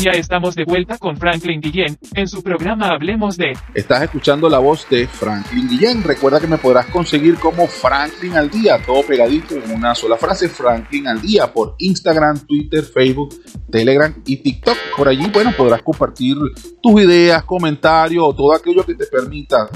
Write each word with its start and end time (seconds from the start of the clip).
Ya 0.00 0.12
estamos 0.12 0.54
de 0.54 0.64
vuelta 0.64 0.96
con 0.96 1.16
Franklin 1.16 1.60
Guillén 1.60 1.98
en 2.14 2.28
su 2.28 2.40
programa 2.40 2.90
Hablemos 2.90 3.36
de. 3.36 3.54
Estás 3.74 4.02
escuchando 4.02 4.48
la 4.48 4.60
voz 4.60 4.88
de 4.88 5.08
Franklin 5.08 5.68
Guillén. 5.68 6.04
Recuerda 6.04 6.38
que 6.38 6.46
me 6.46 6.56
podrás 6.56 6.86
conseguir 6.86 7.34
como 7.34 7.66
Franklin 7.66 8.36
al 8.36 8.48
día, 8.48 8.78
todo 8.86 9.02
pegadito 9.02 9.56
en 9.56 9.72
una 9.72 9.96
sola 9.96 10.16
frase, 10.16 10.48
Franklin 10.48 11.08
al 11.08 11.20
día, 11.20 11.52
por 11.52 11.74
Instagram, 11.78 12.46
Twitter, 12.46 12.84
Facebook, 12.84 13.34
Telegram 13.72 14.14
y 14.24 14.36
TikTok. 14.36 14.76
Por 14.96 15.08
allí, 15.08 15.28
bueno, 15.32 15.52
podrás 15.56 15.82
compartir 15.82 16.36
tus 16.80 17.02
ideas, 17.02 17.42
comentarios 17.42 18.22
o 18.24 18.32
todo 18.32 18.54
aquello 18.54 18.86
que 18.86 18.94
te 18.94 19.06
permita 19.06 19.68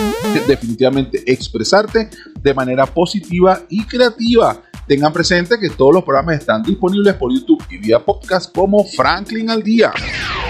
definitivamente 0.47 1.21
expresarte 1.27 2.11
de 2.41 2.55
manera 2.55 2.87
positiva 2.87 3.61
y 3.69 3.85
creativa. 3.87 4.63
Tengan 4.87 5.13
presente 5.13 5.59
que 5.61 5.71
todos 5.71 5.95
los 5.95 6.03
programas 6.03 6.41
están 6.41 6.63
disponibles 6.63 7.15
por 7.15 7.33
YouTube 7.33 7.65
y 7.71 7.79
vía 7.79 8.01
podcast 8.01 8.53
como 8.53 8.85
Franklin 8.85 9.49
al 9.49 9.63
día. 9.63 9.93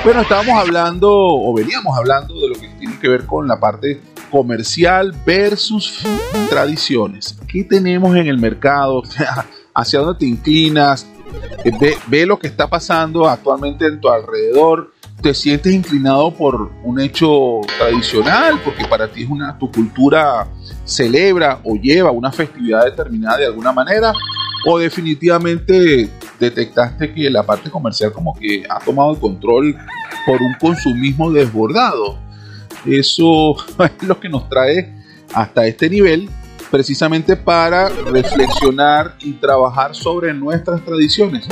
Bueno, 0.04 0.22
estábamos 0.22 0.58
hablando 0.58 1.10
o 1.12 1.52
veníamos 1.52 1.96
hablando 1.96 2.40
de 2.40 2.48
lo 2.48 2.54
que 2.54 2.68
tiene 2.78 2.98
que 2.98 3.08
ver 3.08 3.26
con 3.26 3.46
la 3.46 3.60
parte 3.60 4.00
comercial 4.30 5.14
versus 5.26 6.02
tradiciones. 6.48 7.38
¿Qué 7.46 7.64
tenemos 7.64 8.16
en 8.16 8.26
el 8.26 8.38
mercado? 8.38 9.02
¿Hacia 9.74 10.00
dónde 10.00 10.18
te 10.18 10.26
inclinas? 10.26 11.06
Ve, 11.78 11.96
ve 12.06 12.26
lo 12.26 12.38
que 12.38 12.46
está 12.46 12.68
pasando 12.68 13.28
actualmente 13.28 13.86
en 13.86 14.00
tu 14.00 14.08
alrededor 14.08 14.91
te 15.22 15.32
sientes 15.34 15.72
inclinado 15.72 16.34
por 16.34 16.72
un 16.82 17.00
hecho 17.00 17.60
tradicional, 17.78 18.60
porque 18.64 18.84
para 18.86 19.06
ti 19.10 19.22
es 19.22 19.30
una, 19.30 19.56
tu 19.56 19.70
cultura 19.70 20.48
celebra 20.84 21.60
o 21.62 21.76
lleva 21.76 22.10
una 22.10 22.32
festividad 22.32 22.84
determinada 22.84 23.38
de 23.38 23.46
alguna 23.46 23.72
manera, 23.72 24.12
o 24.66 24.78
definitivamente 24.78 26.10
detectaste 26.40 27.14
que 27.14 27.30
la 27.30 27.44
parte 27.44 27.70
comercial 27.70 28.12
como 28.12 28.34
que 28.34 28.64
ha 28.68 28.80
tomado 28.80 29.12
el 29.12 29.20
control 29.20 29.76
por 30.26 30.42
un 30.42 30.54
consumismo 30.60 31.30
desbordado. 31.30 32.18
Eso 32.84 33.54
es 33.78 34.08
lo 34.08 34.18
que 34.18 34.28
nos 34.28 34.48
trae 34.48 34.92
hasta 35.32 35.66
este 35.66 35.88
nivel, 35.88 36.28
precisamente 36.68 37.36
para 37.36 37.88
reflexionar 37.88 39.14
y 39.20 39.34
trabajar 39.34 39.94
sobre 39.94 40.34
nuestras 40.34 40.84
tradiciones. 40.84 41.46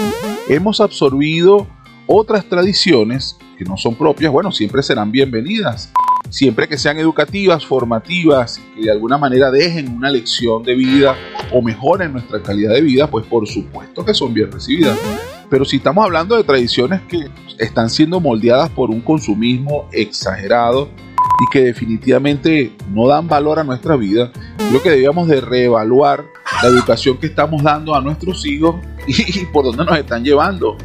Hemos 0.48 0.80
absorbido 0.80 1.68
otras 2.08 2.44
tradiciones 2.46 3.36
que 3.60 3.66
no 3.66 3.76
son 3.76 3.94
propias, 3.94 4.32
bueno, 4.32 4.50
siempre 4.52 4.82
serán 4.82 5.12
bienvenidas. 5.12 5.92
Siempre 6.30 6.66
que 6.66 6.78
sean 6.78 6.98
educativas, 6.98 7.66
formativas, 7.66 8.58
que 8.74 8.82
de 8.82 8.90
alguna 8.90 9.18
manera 9.18 9.50
dejen 9.50 9.92
una 9.92 10.08
lección 10.08 10.62
de 10.62 10.74
vida 10.74 11.14
o 11.52 11.60
mejoren 11.60 12.12
nuestra 12.12 12.40
calidad 12.40 12.72
de 12.72 12.80
vida, 12.80 13.06
pues 13.08 13.26
por 13.26 13.46
supuesto 13.46 14.02
que 14.02 14.14
son 14.14 14.32
bien 14.32 14.50
recibidas. 14.50 14.98
Pero 15.50 15.66
si 15.66 15.76
estamos 15.76 16.02
hablando 16.02 16.36
de 16.36 16.44
tradiciones 16.44 17.02
que 17.02 17.28
están 17.58 17.90
siendo 17.90 18.18
moldeadas 18.18 18.70
por 18.70 18.88
un 18.88 19.02
consumismo 19.02 19.88
exagerado 19.92 20.88
y 21.42 21.52
que 21.52 21.60
definitivamente 21.60 22.72
no 22.88 23.08
dan 23.08 23.28
valor 23.28 23.58
a 23.58 23.64
nuestra 23.64 23.96
vida, 23.96 24.32
creo 24.56 24.82
que 24.82 24.90
debíamos 24.90 25.28
de 25.28 25.42
reevaluar 25.42 26.24
la 26.62 26.68
educación 26.68 27.18
que 27.18 27.26
estamos 27.26 27.62
dando 27.62 27.94
a 27.94 28.00
nuestros 28.00 28.46
hijos 28.46 28.76
y, 29.06 29.40
y 29.40 29.44
por 29.46 29.66
dónde 29.66 29.84
nos 29.84 29.98
están 29.98 30.24
llevando. 30.24 30.78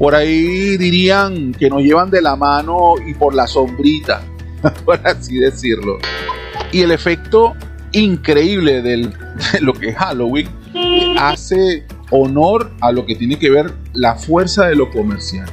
Por 0.00 0.14
ahí 0.14 0.78
dirían 0.78 1.52
que 1.52 1.68
nos 1.68 1.82
llevan 1.82 2.08
de 2.08 2.22
la 2.22 2.34
mano 2.34 2.94
y 3.06 3.12
por 3.12 3.34
la 3.34 3.46
sombrita, 3.46 4.22
por 4.86 4.98
así 5.06 5.36
decirlo. 5.36 5.98
Y 6.72 6.80
el 6.80 6.90
efecto 6.90 7.54
increíble 7.92 8.80
de 8.80 9.12
lo 9.60 9.74
que 9.74 9.90
es 9.90 9.96
Halloween 9.96 10.48
hace 11.18 11.84
honor 12.10 12.72
a 12.80 12.92
lo 12.92 13.04
que 13.04 13.14
tiene 13.14 13.38
que 13.38 13.50
ver 13.50 13.74
la 13.92 14.14
fuerza 14.16 14.68
de 14.68 14.74
lo 14.74 14.90
comercial. 14.90 15.50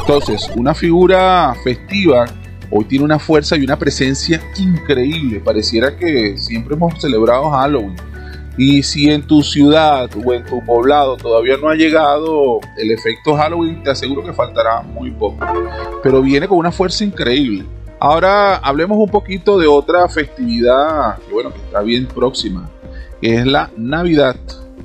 Entonces, 0.00 0.50
una 0.56 0.74
figura 0.74 1.54
festiva 1.62 2.24
hoy 2.72 2.86
tiene 2.86 3.04
una 3.04 3.20
fuerza 3.20 3.56
y 3.56 3.62
una 3.62 3.78
presencia 3.78 4.42
increíble. 4.58 5.38
Pareciera 5.38 5.96
que 5.96 6.36
siempre 6.36 6.74
hemos 6.74 7.00
celebrado 7.00 7.48
Halloween 7.48 7.94
y 8.56 8.82
si 8.82 9.10
en 9.10 9.26
tu 9.26 9.42
ciudad 9.42 10.08
o 10.24 10.32
en 10.32 10.44
tu 10.44 10.64
poblado 10.64 11.16
todavía 11.16 11.56
no 11.56 11.68
ha 11.68 11.74
llegado 11.74 12.60
el 12.76 12.92
efecto 12.92 13.34
Halloween, 13.36 13.82
te 13.82 13.90
aseguro 13.90 14.22
que 14.22 14.32
faltará 14.32 14.82
muy 14.82 15.10
poco. 15.10 15.44
Pero 16.02 16.22
viene 16.22 16.46
con 16.46 16.58
una 16.58 16.70
fuerza 16.70 17.04
increíble. 17.04 17.64
Ahora 17.98 18.56
hablemos 18.56 18.98
un 18.98 19.08
poquito 19.08 19.58
de 19.58 19.66
otra 19.66 20.08
festividad 20.08 21.18
que 21.18 21.32
bueno, 21.32 21.52
que 21.52 21.58
está 21.58 21.80
bien 21.80 22.06
próxima, 22.06 22.70
que 23.20 23.34
es 23.36 23.46
la 23.46 23.70
Navidad. 23.76 24.36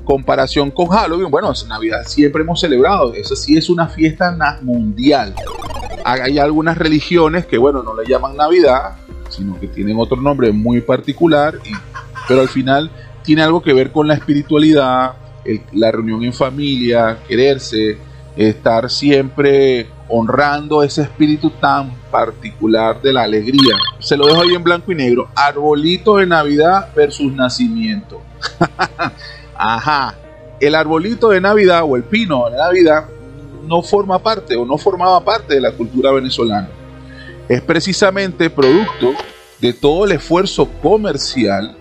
Comparación 0.04 0.72
con 0.72 0.88
Halloween, 0.88 1.30
bueno, 1.30 1.52
Navidad 1.68 2.02
siempre 2.06 2.42
hemos 2.42 2.60
celebrado, 2.60 3.14
eso 3.14 3.36
sí 3.36 3.56
es 3.56 3.70
una 3.70 3.86
fiesta 3.86 4.34
mundial. 4.62 5.34
Hay 6.04 6.38
algunas 6.38 6.76
religiones 6.78 7.46
que 7.46 7.58
bueno, 7.58 7.82
no 7.82 7.94
le 7.94 8.08
llaman 8.08 8.36
Navidad, 8.36 8.96
sino 9.28 9.60
que 9.60 9.68
tienen 9.68 9.96
otro 10.00 10.16
nombre 10.16 10.50
muy 10.50 10.80
particular, 10.80 11.54
y, 11.64 11.72
pero 12.26 12.40
al 12.40 12.48
final 12.48 12.90
tiene 13.22 13.42
algo 13.42 13.62
que 13.62 13.72
ver 13.72 13.92
con 13.92 14.08
la 14.08 14.14
espiritualidad, 14.14 15.12
la 15.72 15.90
reunión 15.90 16.22
en 16.22 16.32
familia, 16.32 17.18
quererse, 17.26 17.98
estar 18.36 18.90
siempre 18.90 19.86
honrando 20.08 20.82
ese 20.82 21.02
espíritu 21.02 21.50
tan 21.50 21.92
particular 22.10 23.00
de 23.00 23.12
la 23.12 23.22
alegría. 23.22 23.76
Se 24.00 24.16
lo 24.16 24.26
dejo 24.26 24.42
ahí 24.42 24.54
en 24.54 24.62
blanco 24.62 24.92
y 24.92 24.94
negro. 24.94 25.28
Arbolito 25.34 26.16
de 26.16 26.26
Navidad 26.26 26.88
versus 26.94 27.32
nacimiento. 27.32 28.20
Ajá. 29.56 30.14
El 30.60 30.74
arbolito 30.74 31.30
de 31.30 31.40
Navidad 31.40 31.82
o 31.84 31.96
el 31.96 32.04
pino 32.04 32.48
de 32.50 32.56
Navidad 32.56 33.06
no 33.66 33.82
forma 33.82 34.18
parte 34.18 34.56
o 34.56 34.64
no 34.64 34.76
formaba 34.76 35.24
parte 35.24 35.54
de 35.54 35.60
la 35.60 35.72
cultura 35.72 36.10
venezolana. 36.10 36.68
Es 37.48 37.62
precisamente 37.62 38.50
producto 38.50 39.14
de 39.60 39.72
todo 39.72 40.04
el 40.04 40.12
esfuerzo 40.12 40.68
comercial 40.82 41.76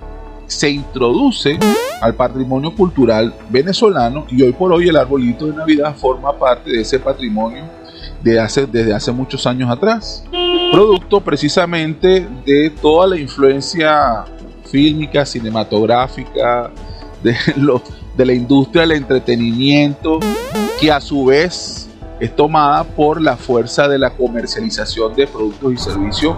se 0.50 0.70
introduce 0.72 1.60
al 2.02 2.16
patrimonio 2.16 2.74
cultural 2.76 3.34
venezolano 3.50 4.26
y 4.30 4.42
hoy 4.42 4.52
por 4.52 4.74
hoy 4.74 4.90
el 4.90 4.98
arbolito 4.98 5.46
de 5.46 5.56
Navidad 5.56 5.96
forma 5.96 6.38
parte 6.38 6.72
de 6.72 6.82
ese 6.82 7.00
patrimonio 7.00 7.64
de 8.24 8.40
hace, 8.40 8.66
desde 8.66 8.94
hace 8.94 9.12
muchos 9.12 9.46
años 9.46 9.70
atrás. 9.70 10.24
Producto 10.72 11.22
precisamente 11.22 12.28
de 12.46 12.72
toda 12.82 13.08
la 13.08 13.18
influencia 13.20 14.26
fílmica, 14.70 15.26
cinematográfica, 15.26 16.72
de, 17.24 17.36
de 18.18 18.26
la 18.26 18.34
industria 18.34 18.82
del 18.82 18.94
entretenimiento, 18.94 20.20
que 20.80 20.92
a 20.92 21.00
su 21.00 21.26
vez 21.26 21.88
es 22.20 22.36
tomada 22.36 22.84
por 22.84 23.22
la 23.22 23.38
fuerza 23.38 23.88
de 23.88 24.00
la 24.00 24.10
comercialización 24.10 25.14
de 25.16 25.28
productos 25.28 25.74
y 25.74 25.78
servicios 25.78 26.36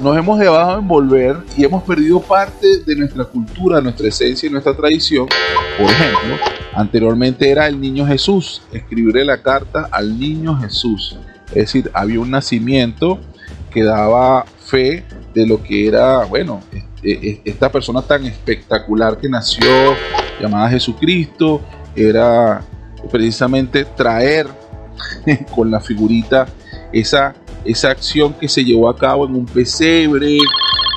nos 0.00 0.16
hemos 0.16 0.38
dejado 0.38 0.78
envolver 0.78 1.36
y 1.56 1.64
hemos 1.64 1.82
perdido 1.82 2.20
parte 2.20 2.78
de 2.86 2.96
nuestra 2.96 3.24
cultura, 3.24 3.80
nuestra 3.80 4.08
esencia 4.08 4.48
y 4.48 4.52
nuestra 4.52 4.74
tradición. 4.74 5.26
Por 5.78 5.90
ejemplo, 5.90 6.36
anteriormente 6.74 7.50
era 7.50 7.66
el 7.66 7.80
niño 7.80 8.06
Jesús, 8.06 8.62
escribirle 8.72 9.24
la 9.24 9.42
carta 9.42 9.88
al 9.90 10.18
niño 10.18 10.56
Jesús. 10.58 11.18
Es 11.48 11.54
decir, 11.54 11.90
había 11.92 12.20
un 12.20 12.30
nacimiento 12.30 13.18
que 13.70 13.82
daba 13.82 14.44
fe 14.58 15.04
de 15.34 15.46
lo 15.46 15.62
que 15.62 15.86
era, 15.86 16.24
bueno, 16.24 16.60
esta 17.02 17.70
persona 17.70 18.02
tan 18.02 18.26
espectacular 18.26 19.18
que 19.18 19.28
nació, 19.28 19.94
llamada 20.40 20.70
Jesucristo, 20.70 21.60
era 21.94 22.62
precisamente 23.10 23.84
traer 23.84 24.46
con 25.54 25.70
la 25.70 25.80
figurita 25.80 26.46
esa 26.92 27.34
esa 27.64 27.90
acción 27.90 28.34
que 28.34 28.48
se 28.48 28.64
llevó 28.64 28.88
a 28.88 28.96
cabo 28.96 29.26
en 29.26 29.34
un 29.34 29.46
pesebre, 29.46 30.38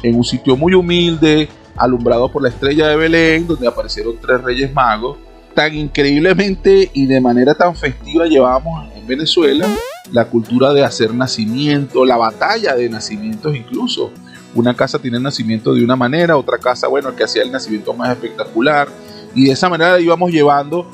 en 0.03 0.15
un 0.15 0.23
sitio 0.23 0.55
muy 0.55 0.73
humilde, 0.73 1.49
alumbrado 1.75 2.31
por 2.31 2.41
la 2.41 2.49
estrella 2.49 2.87
de 2.87 2.95
Belén, 2.95 3.47
donde 3.47 3.67
aparecieron 3.67 4.15
tres 4.21 4.41
reyes 4.41 4.73
magos. 4.73 5.17
Tan 5.53 5.75
increíblemente 5.75 6.89
y 6.93 7.05
de 7.05 7.21
manera 7.21 7.53
tan 7.53 7.75
festiva 7.75 8.25
llevamos 8.25 8.87
en 8.95 9.05
Venezuela 9.05 9.67
la 10.11 10.25
cultura 10.25 10.73
de 10.73 10.83
hacer 10.83 11.13
nacimiento, 11.13 12.05
la 12.05 12.17
batalla 12.17 12.75
de 12.75 12.89
nacimientos 12.89 13.55
incluso. 13.55 14.11
Una 14.55 14.75
casa 14.75 14.99
tiene 14.99 15.19
nacimiento 15.19 15.73
de 15.73 15.83
una 15.83 15.95
manera, 15.95 16.37
otra 16.37 16.57
casa, 16.57 16.87
bueno, 16.87 17.09
el 17.09 17.15
que 17.15 17.23
hacía 17.23 17.43
el 17.43 17.51
nacimiento 17.51 17.93
más 17.93 18.11
espectacular. 18.11 18.87
Y 19.35 19.45
de 19.45 19.51
esa 19.51 19.69
manera 19.69 19.99
íbamos 19.99 20.31
llevando 20.31 20.87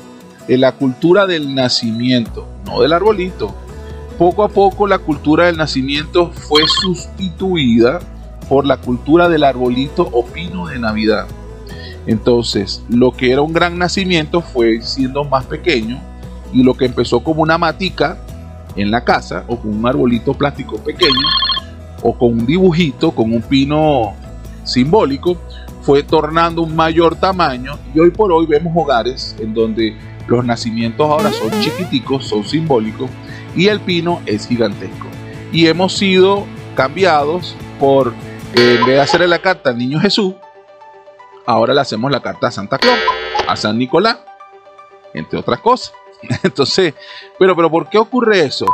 la 0.48 0.72
cultura 0.74 1.26
del 1.26 1.54
nacimiento, 1.54 2.48
no 2.66 2.82
del 2.82 2.94
arbolito, 2.94 3.54
poco 4.20 4.44
a 4.44 4.50
poco 4.50 4.86
la 4.86 4.98
cultura 4.98 5.46
del 5.46 5.56
nacimiento 5.56 6.32
fue 6.34 6.64
sustituida 6.68 8.00
por 8.50 8.66
la 8.66 8.76
cultura 8.76 9.30
del 9.30 9.46
arbolito 9.46 10.10
o 10.12 10.26
pino 10.26 10.68
de 10.68 10.78
Navidad. 10.78 11.26
Entonces, 12.06 12.84
lo 12.90 13.14
que 13.14 13.32
era 13.32 13.42
un 13.42 13.54
gran 13.54 13.78
nacimiento 13.78 14.42
fue 14.42 14.82
siendo 14.82 15.24
más 15.24 15.46
pequeño 15.46 16.02
y 16.52 16.64
lo 16.64 16.74
que 16.74 16.84
empezó 16.84 17.22
como 17.22 17.44
una 17.44 17.58
matica 17.58 18.18
en 18.76 18.92
la 18.92 19.06
casa 19.06 19.46
o 19.48 19.58
con 19.58 19.74
un 19.74 19.88
arbolito 19.88 20.34
plástico 20.34 20.76
pequeño 20.80 21.30
o 22.04 22.14
con 22.18 22.40
un 22.40 22.46
dibujito, 22.46 23.12
con 23.12 23.32
un 23.32 23.42
pino 23.42 24.16
simbólico, 24.66 25.38
fue 25.82 26.04
tornando 26.04 26.62
un 26.62 26.76
mayor 26.76 27.16
tamaño 27.16 27.80
y 27.96 28.00
hoy 28.00 28.12
por 28.12 28.34
hoy 28.34 28.46
vemos 28.48 28.74
hogares 28.76 29.38
en 29.40 29.54
donde 29.54 29.96
los 30.28 30.44
nacimientos 30.44 31.10
ahora 31.10 31.32
son 31.32 31.52
chiquiticos, 31.62 32.28
son 32.28 32.44
simbólicos 32.44 33.10
y 33.56 33.68
el 33.68 33.80
pino 33.80 34.22
es 34.26 34.48
gigantesco. 34.48 35.08
Y 35.52 35.68
hemos 35.68 35.98
sido 35.98 36.46
cambiados 36.76 37.56
por, 37.80 38.14
eh, 38.56 38.78
en 38.80 38.86
vez 38.86 38.96
de 38.96 39.02
hacerle 39.02 39.28
la 39.28 39.40
carta 39.40 39.70
al 39.70 39.78
niño 39.78 40.00
Jesús, 40.00 40.34
ahora 41.46 41.74
le 41.74 41.82
hacemos 41.82 42.12
la 42.12 42.22
carta 42.22 42.48
a 42.48 42.52
Santa 42.52 42.78
Claus, 42.78 43.00
a 43.48 43.56
San 43.56 43.78
Nicolás, 43.78 44.20
entre 45.14 45.40
otras 45.40 45.60
cosas. 45.60 45.94
Entonces, 46.44 46.94
pero, 47.38 47.56
pero 47.56 47.70
¿por 47.70 47.90
qué 47.90 47.98
ocurre 47.98 48.42
eso? 48.42 48.66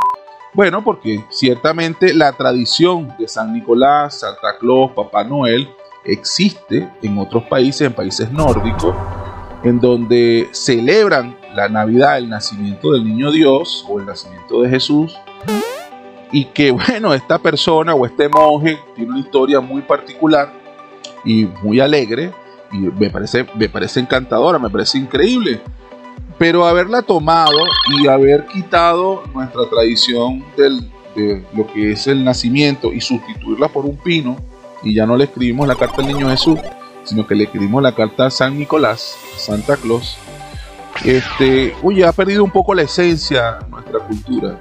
Bueno, 0.54 0.84
porque 0.84 1.24
ciertamente 1.30 2.14
la 2.14 2.32
tradición 2.32 3.14
de 3.20 3.28
San 3.28 3.54
Nicolás, 3.54 4.20
Santa 4.20 4.58
Claus, 4.58 4.92
Papá 4.92 5.24
Noel 5.24 5.70
existe 6.06 6.90
en 7.02 7.18
otros 7.18 7.44
países, 7.44 7.82
en 7.82 7.94
países 7.94 8.32
nórdicos, 8.32 8.96
en 9.64 9.80
donde 9.80 10.48
celebran 10.52 11.38
la 11.56 11.70
Navidad, 11.70 12.18
el 12.18 12.30
nacimiento 12.30 12.92
del 12.92 13.06
niño 13.06 13.32
Dios 13.32 13.86
o 13.90 14.00
el 14.00 14.06
nacimiento 14.06 14.62
de 14.62 14.70
Jesús. 14.70 15.18
Y 16.32 16.46
que 16.46 16.72
bueno, 16.72 17.14
esta 17.14 17.40
persona 17.40 17.94
o 17.94 18.06
este 18.06 18.30
monje 18.30 18.80
tiene 18.96 19.12
una 19.12 19.20
historia 19.20 19.60
muy 19.60 19.82
particular 19.82 20.54
y 21.24 21.46
muy 21.64 21.80
alegre 21.80 22.32
y 22.72 22.78
me 22.78 23.10
parece, 23.10 23.46
me 23.56 23.70
parece 23.70 24.00
encantadora, 24.00 24.60
me 24.60 24.70
parece 24.70 24.98
increíble. 24.98 25.62
Pero 26.38 26.66
haberla 26.66 27.02
tomado 27.02 27.58
y 27.98 28.08
haber 28.08 28.46
quitado 28.48 29.24
nuestra 29.34 29.70
tradición 29.70 30.44
del, 30.58 30.92
de 31.16 31.46
lo 31.54 31.66
que 31.68 31.94
es 31.94 32.08
el 32.08 32.26
nacimiento 32.26 32.92
y 32.92 33.00
sustituirla 33.00 33.70
por 33.70 33.86
un 33.86 33.96
pino, 33.96 34.36
y 34.84 34.94
ya 34.94 35.06
no 35.06 35.16
le 35.16 35.26
escribimos 35.26 35.68
la 35.68 35.76
carta 35.76 36.02
al 36.02 36.08
niño 36.08 36.30
Jesús, 36.30 36.60
sino 37.06 37.26
que 37.26 37.36
le 37.36 37.46
escribimos 37.46 37.82
la 37.82 37.96
carta 37.96 38.26
a 38.26 38.30
San 38.30 38.58
Nicolás, 38.58 39.18
Santa 39.38 39.78
Claus, 39.78 40.18
este, 41.04 41.76
oye, 41.84 42.06
ha 42.06 42.12
perdido 42.12 42.44
un 42.44 42.52
poco 42.52 42.74
la 42.74 42.84
esencia 42.84 43.60
nuestra 43.70 44.00
cultura. 44.00 44.60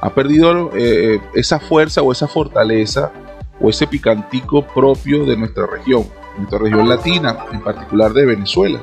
Ha 0.00 0.10
perdido 0.10 0.70
eh, 0.74 1.20
esa 1.34 1.60
fuerza 1.60 2.02
o 2.02 2.12
esa 2.12 2.26
fortaleza 2.26 3.12
o 3.60 3.70
ese 3.70 3.86
picantico 3.86 4.66
propio 4.66 5.24
de 5.24 5.36
nuestra 5.36 5.66
región, 5.66 6.04
nuestra 6.36 6.58
región 6.58 6.88
latina, 6.88 7.46
en 7.52 7.60
particular 7.60 8.12
de 8.12 8.26
Venezuela 8.26 8.80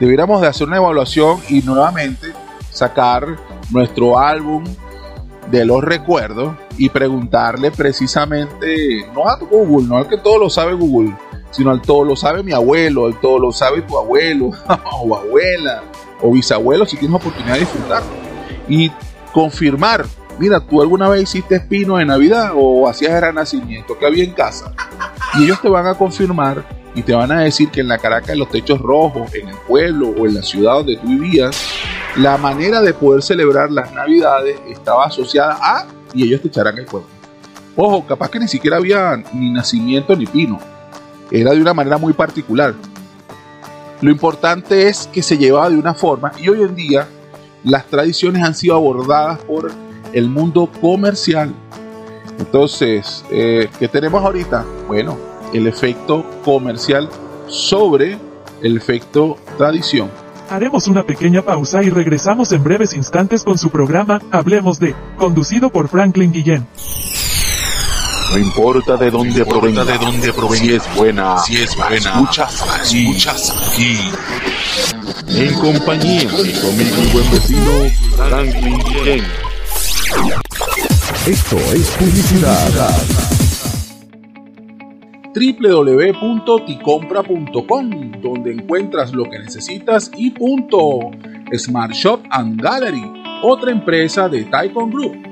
debiéramos 0.00 0.40
de 0.40 0.48
hacer 0.48 0.66
una 0.66 0.78
evaluación 0.78 1.38
y 1.48 1.60
nuevamente 1.60 2.32
sacar 2.70 3.36
nuestro 3.70 4.18
álbum 4.18 4.64
de 5.50 5.64
los 5.64 5.84
recuerdos 5.84 6.54
y 6.78 6.88
preguntarle 6.88 7.70
precisamente, 7.70 9.06
no 9.14 9.28
a 9.28 9.36
Google, 9.36 9.86
no 9.86 9.98
al 9.98 10.08
que 10.08 10.16
todo 10.16 10.38
lo 10.38 10.48
sabe 10.48 10.72
Google, 10.72 11.14
sino 11.50 11.70
al 11.70 11.82
todo 11.82 12.04
lo 12.04 12.16
sabe 12.16 12.42
mi 12.42 12.52
abuelo, 12.52 13.06
al 13.06 13.18
todo 13.20 13.38
lo 13.38 13.52
sabe 13.52 13.82
tu 13.82 13.98
abuelo 13.98 14.50
o 15.02 15.16
abuela 15.16 15.82
o 16.20 16.32
bisabuelo 16.32 16.86
si 16.86 16.96
tienes 16.96 17.16
oportunidad 17.16 17.54
de 17.54 17.60
disfrutar. 17.60 18.02
Y 18.68 18.90
confirmar, 19.32 20.06
mira, 20.38 20.60
tú 20.60 20.80
alguna 20.80 21.08
vez 21.08 21.22
hiciste 21.22 21.56
espino 21.56 21.96
de 21.96 22.04
Navidad 22.04 22.52
o 22.54 22.88
hacías 22.88 23.22
el 23.22 23.34
nacimiento 23.34 23.98
que 23.98 24.06
había 24.06 24.24
en 24.24 24.32
casa. 24.32 24.72
Y 25.38 25.44
ellos 25.44 25.60
te 25.60 25.68
van 25.68 25.86
a 25.86 25.94
confirmar 25.94 26.64
y 26.94 27.02
te 27.02 27.14
van 27.14 27.30
a 27.32 27.40
decir 27.40 27.70
que 27.70 27.80
en 27.80 27.88
la 27.88 27.98
Caracas, 27.98 28.30
en 28.30 28.40
los 28.40 28.48
techos 28.48 28.80
rojos, 28.80 29.32
en 29.34 29.48
el 29.48 29.56
pueblo 29.68 30.08
o 30.08 30.26
en 30.26 30.34
la 30.34 30.42
ciudad 30.42 30.74
donde 30.74 30.96
tú 30.96 31.06
vivías, 31.06 31.56
la 32.16 32.36
manera 32.36 32.80
de 32.80 32.92
poder 32.92 33.22
celebrar 33.22 33.70
las 33.70 33.92
Navidades 33.92 34.58
estaba 34.68 35.06
asociada 35.06 35.58
a 35.60 35.86
y 36.12 36.24
ellos 36.24 36.42
te 36.42 36.48
echarán 36.48 36.76
el 36.78 36.86
cuerpo. 36.86 37.08
Ojo, 37.76 38.04
capaz 38.06 38.30
que 38.30 38.40
ni 38.40 38.48
siquiera 38.48 38.76
había 38.76 39.16
ni 39.32 39.52
nacimiento 39.52 40.16
ni 40.16 40.26
pino. 40.26 40.58
Era 41.30 41.52
de 41.52 41.60
una 41.60 41.74
manera 41.74 41.98
muy 41.98 42.12
particular. 42.12 42.74
Lo 44.00 44.10
importante 44.10 44.88
es 44.88 45.08
que 45.12 45.22
se 45.22 45.36
llevaba 45.36 45.70
de 45.70 45.76
una 45.76 45.94
forma 45.94 46.32
y 46.38 46.48
hoy 46.48 46.62
en 46.62 46.74
día 46.74 47.08
las 47.62 47.86
tradiciones 47.86 48.42
han 48.42 48.54
sido 48.54 48.74
abordadas 48.74 49.38
por 49.40 49.70
el 50.12 50.28
mundo 50.28 50.70
comercial. 50.80 51.52
Entonces, 52.38 53.24
eh, 53.30 53.68
¿qué 53.78 53.88
tenemos 53.88 54.24
ahorita? 54.24 54.64
Bueno, 54.88 55.18
el 55.52 55.66
efecto 55.66 56.24
comercial 56.44 57.08
sobre 57.46 58.18
el 58.62 58.76
efecto 58.76 59.36
tradición. 59.58 60.10
Haremos 60.48 60.88
una 60.88 61.04
pequeña 61.04 61.42
pausa 61.42 61.82
y 61.82 61.90
regresamos 61.90 62.50
en 62.52 62.64
breves 62.64 62.94
instantes 62.94 63.44
con 63.44 63.56
su 63.56 63.70
programa 63.70 64.20
Hablemos 64.32 64.80
de, 64.80 64.94
conducido 65.16 65.70
por 65.70 65.88
Franklin 65.88 66.32
Guillén. 66.32 66.66
No 68.30 68.38
importa 68.38 68.96
de 68.96 69.10
dónde 69.10 69.44
provenga, 69.44 69.84
de 69.84 69.98
dónde 69.98 70.32
provenga, 70.32 70.62
si 70.62 70.72
es 70.72 70.94
buena, 70.94 71.36
si 71.38 71.56
es 71.56 71.76
buena, 71.76 72.14
muchas 72.14 72.62
aquí, 72.62 73.08
escuchas 73.08 73.72
aquí. 73.72 73.98
En 75.28 75.52
compañía 75.54 76.30
de 76.30 76.60
conmigo 76.60 77.02
y 77.02 77.06
buen 77.12 77.28
vecino 77.32 77.90
Franklin 78.16 78.78
Guillén. 78.84 79.24
Esto 81.26 81.56
es 81.56 81.90
publicidad 81.98 82.94
www.ticompra.com, 85.34 88.12
donde 88.22 88.52
encuentras 88.52 89.12
lo 89.12 89.24
que 89.24 89.40
necesitas 89.40 90.08
y 90.16 90.30
punto. 90.30 91.10
Smart 91.56 91.92
Shop 91.92 92.20
and 92.30 92.62
Gallery, 92.62 93.12
otra 93.42 93.72
empresa 93.72 94.28
de 94.28 94.44
Taikon 94.44 94.90
Group 94.90 95.29